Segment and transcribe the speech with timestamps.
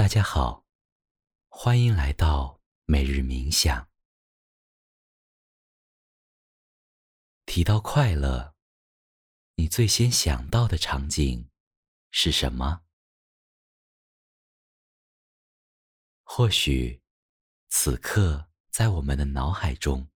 [0.00, 0.64] 大家好，
[1.50, 3.90] 欢迎来到每日冥想。
[7.44, 8.54] 提到快乐，
[9.56, 11.50] 你最先想到的场景
[12.10, 12.82] 是什么？
[16.22, 17.02] 或许，
[17.68, 20.08] 此刻在我们的脑海中，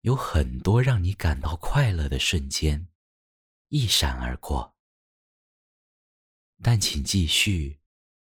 [0.00, 2.88] 有很多让你感到快乐的瞬间
[3.68, 4.75] 一闪而过。
[6.62, 7.80] 但请继续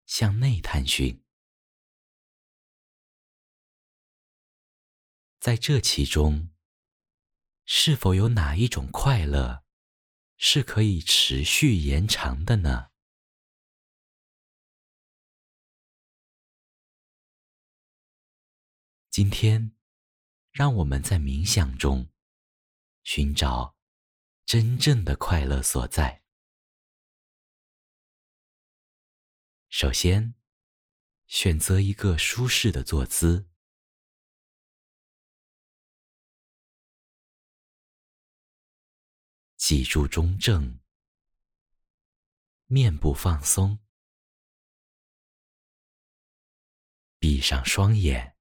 [0.06, 1.24] 向内探寻，
[5.40, 6.50] 在这其中，
[7.66, 9.66] 是否有哪一种快乐
[10.38, 12.92] 是可以持续延长的呢？
[19.10, 19.76] 今天，
[20.52, 22.10] 让我们在冥想中
[23.04, 23.76] 寻找
[24.46, 26.19] 真正的快乐所在。
[29.70, 30.34] 首先，
[31.28, 33.48] 选择一个舒适的坐姿，
[39.56, 40.80] 脊柱中正，
[42.66, 43.80] 面部放松，
[47.20, 48.36] 闭上双眼，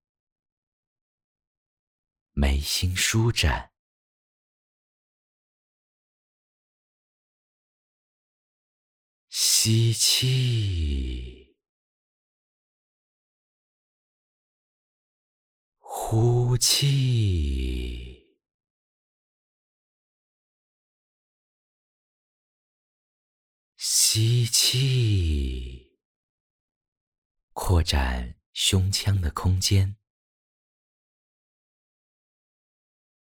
[2.32, 3.74] 眉心舒展，
[9.68, 11.54] 吸气。
[15.76, 18.34] 呼气，
[23.76, 25.98] 吸气，
[27.52, 29.98] 扩展胸腔的空间。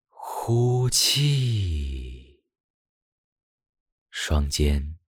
[0.10, 2.44] 呼气，
[4.12, 5.00] 双肩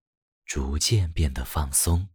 [0.47, 2.08] 逐渐变得放松。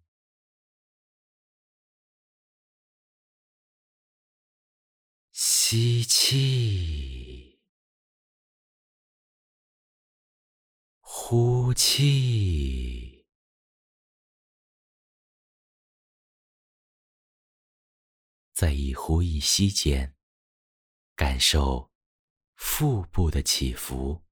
[5.33, 7.61] 吸气，
[11.01, 13.27] 呼气，
[18.55, 20.17] 在一呼一吸间，
[21.15, 21.91] 感受
[22.55, 24.25] 腹部的起伏，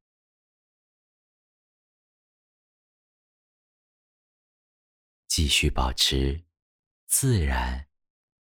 [5.30, 6.44] 继续保持
[7.06, 7.88] 自然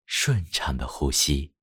[0.08, 1.54] 顺畅的呼吸。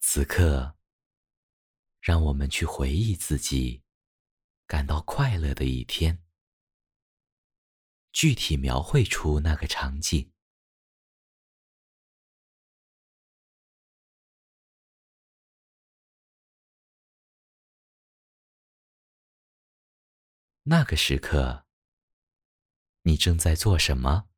[0.00, 0.76] 此刻，
[2.00, 3.84] 让我们去回忆自己
[4.66, 6.20] 感到快乐的一天，
[8.10, 10.31] 具体描绘出那个场景。
[20.64, 21.66] 那个时刻，
[23.02, 24.28] 你正在做什么？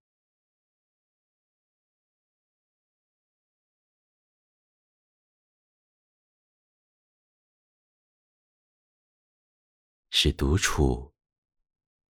[10.08, 11.12] 是独处，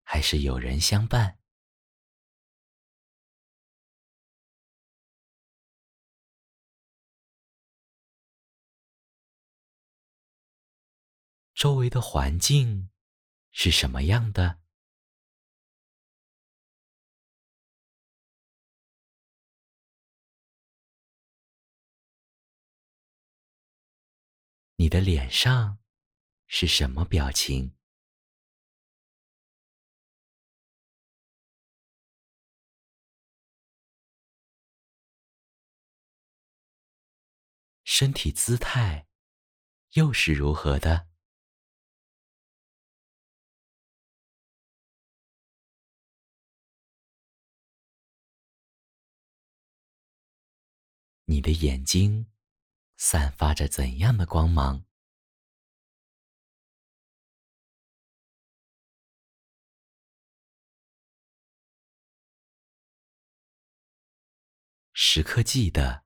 [0.03, 1.37] 还是有人相伴？
[11.53, 12.89] 周围的环境
[13.57, 14.59] 是什么样的？
[24.75, 25.79] 你的脸上
[26.47, 27.77] 是什么表情？
[37.85, 39.07] 身体姿态
[39.93, 41.14] 又是如何的？
[51.25, 52.31] 你的眼睛
[52.97, 54.85] 散发着怎样的光芒？
[64.93, 66.05] 时刻记得。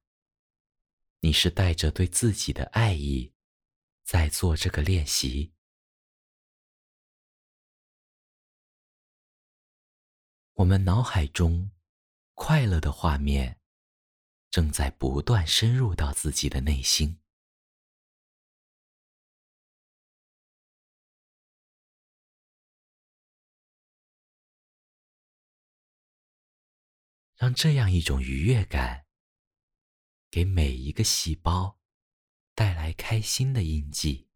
[1.21, 3.33] 你是带着对自己的爱意，
[4.03, 5.53] 在做这个练习。
[10.53, 11.71] 我们脑海中
[12.35, 13.58] 快乐的画面，
[14.49, 17.19] 正在不断深入到自己的内心，
[27.35, 29.09] 让这样一种愉悦感。
[30.31, 31.79] 给每一个细胞
[32.53, 34.28] 带来开心的印记。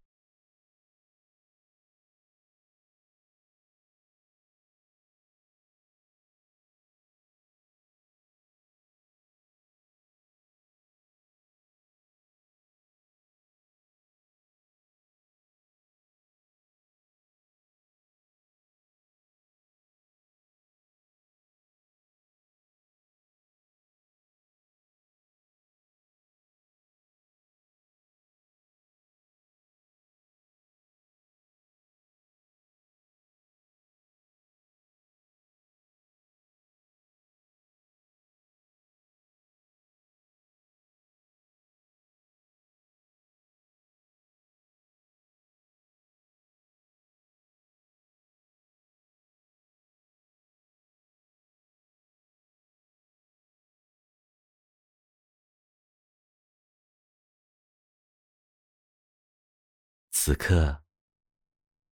[60.25, 60.85] 此刻，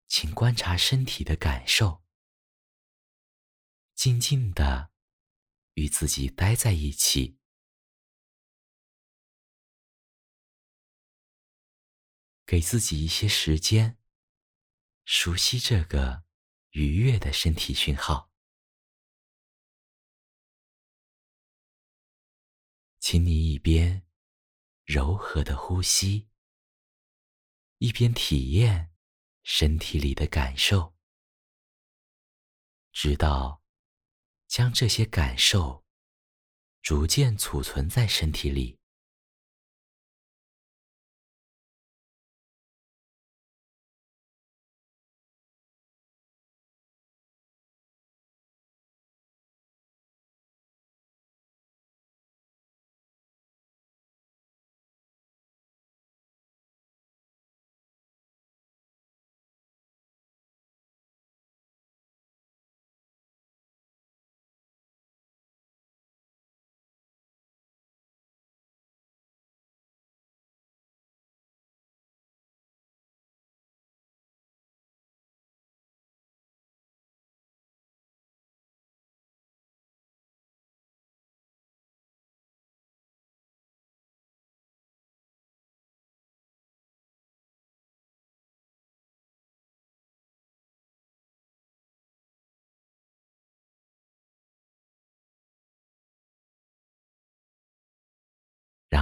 [0.08, 2.02] 请观察身体的感受，
[3.94, 4.94] 静静的
[5.74, 7.38] 与自己待在一起，
[12.46, 14.00] 给自己一些时间，
[15.04, 16.24] 熟悉这个
[16.70, 18.32] 愉悦的身体讯号。
[23.02, 24.08] 请你一边
[24.86, 26.31] 柔和的呼吸。
[27.82, 28.92] 一边体验
[29.42, 30.94] 身体里的感受，
[32.92, 33.64] 直到
[34.46, 35.84] 将这些感受
[36.84, 38.78] 逐渐储存在身体里，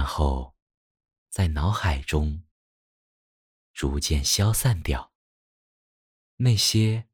[0.00, 0.56] 然后
[1.28, 2.42] 在脑海中
[3.74, 5.12] 逐渐消散掉
[6.36, 7.06] 那些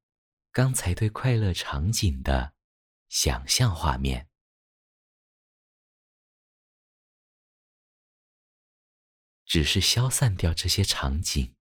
[0.52, 2.54] 刚才对快乐场景的
[3.08, 4.30] 想象画面，
[9.44, 11.56] 只是消散掉这些场景，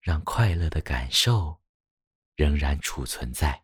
[0.00, 1.62] 让快乐的感受
[2.34, 3.63] 仍然储存在。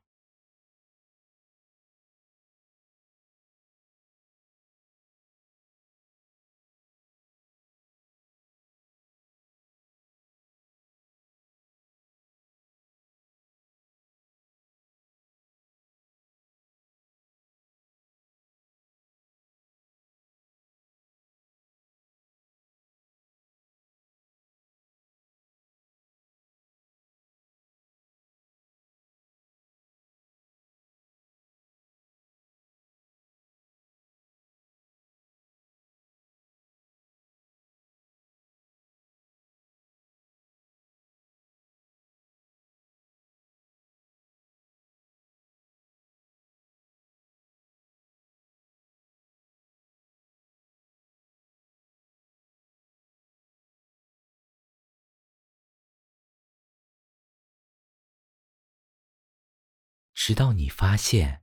[60.31, 61.43] 直到你发现，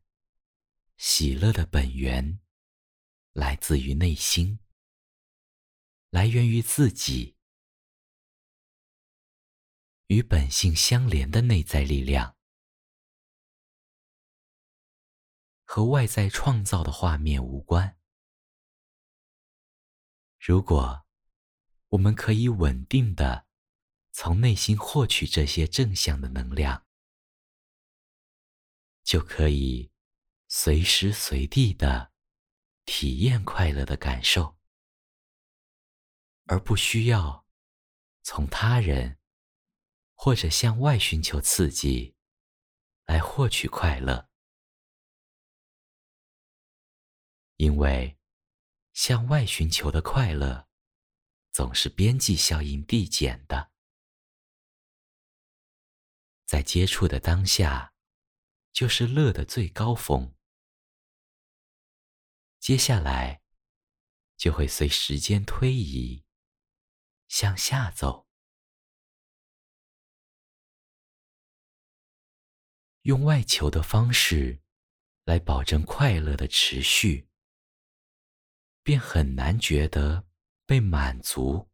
[0.96, 2.40] 喜乐的本源
[3.34, 4.62] 来自于内心，
[6.10, 7.36] 来源于自己，
[10.06, 12.38] 与本性相连的内在力量，
[15.66, 18.00] 和外在创造的画面无关。
[20.40, 21.06] 如果
[21.90, 23.48] 我们可以稳定的
[24.14, 26.87] 从内心获取这些正向的能量。
[29.08, 29.90] 就可以
[30.50, 32.12] 随时随地的
[32.84, 34.58] 体验快乐的感受，
[36.44, 37.48] 而不需要
[38.22, 39.18] 从他人
[40.14, 42.18] 或者向外寻求刺激
[43.06, 44.30] 来获取快乐，
[47.56, 48.20] 因为
[48.92, 50.68] 向外寻求的快乐
[51.50, 53.72] 总是边际效应递减的。
[56.46, 57.94] 在接触的当下，
[58.78, 60.36] 就是乐的最高峰。
[62.60, 63.42] 接下来，
[64.36, 66.24] 就会随时间推移
[67.28, 68.28] 向下走。
[73.02, 74.62] 用外求的方式
[75.24, 77.28] 来保证快乐的持续，
[78.84, 80.28] 便很难觉得
[80.68, 81.68] 被满足。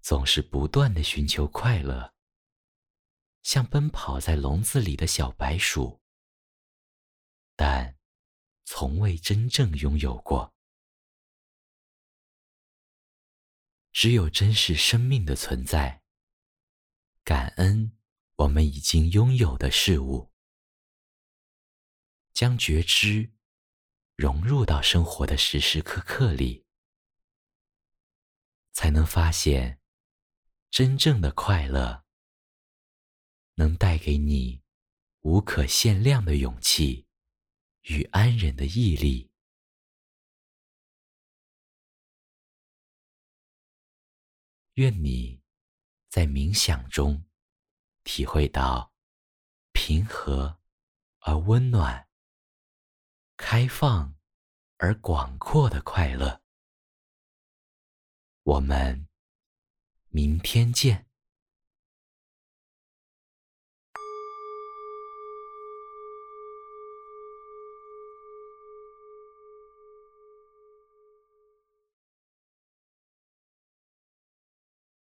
[0.00, 2.15] 总是不断的寻求快乐，
[3.46, 6.02] 像奔跑在笼子里的小白鼠，
[7.54, 7.96] 但
[8.64, 10.52] 从未真正拥有过。
[13.92, 16.02] 只有珍视生命的存在，
[17.22, 17.96] 感恩。
[18.34, 20.32] 我们已经拥有的事物，
[22.34, 23.32] 将觉知
[24.16, 26.66] 融入到生活的时时刻刻里，
[28.72, 29.80] 才能发现
[30.68, 32.05] 真正的快乐
[33.56, 34.62] 能带给你
[35.20, 37.06] 无可限量的勇气
[37.82, 39.30] 与安忍的毅力。
[44.76, 45.42] 愿你
[46.08, 47.26] 在冥想中。
[48.06, 48.92] 体会到
[49.72, 50.60] 平和
[51.18, 52.08] 而温暖、
[53.36, 54.16] 开放
[54.76, 56.40] 而广阔的快乐。
[58.44, 59.08] 我们
[60.08, 61.05] 明天见。